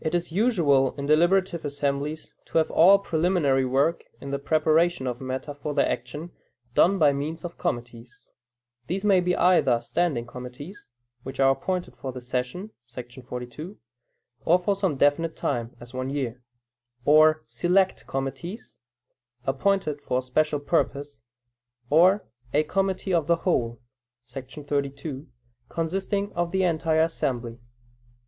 [0.00, 5.20] It is usual in deliberative assemblies, to have all preliminary work in the preparation of
[5.20, 6.30] matter for their action,
[6.74, 8.22] done by means of committees.
[8.86, 10.88] These may be either "standing committees"
[11.24, 12.70] (which are appointed for the session[§
[13.26, 13.76] 42],
[14.44, 16.40] or for some definite time, as one year);
[17.04, 18.78] or "select committees,"
[19.44, 21.18] appointed for a special purpose;
[21.90, 22.24] or
[22.54, 23.80] a "committee of the whole"[§
[24.68, 25.26] 32],
[25.68, 27.58] consisting of the entire assembly.